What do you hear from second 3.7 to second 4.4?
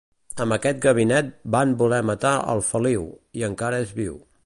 és viu.